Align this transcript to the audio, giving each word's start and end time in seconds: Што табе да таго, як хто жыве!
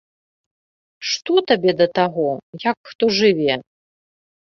Што 1.09 1.37
табе 1.53 1.71
да 1.83 1.87
таго, 2.01 2.27
як 2.69 2.77
хто 2.93 3.15
жыве! 3.23 3.53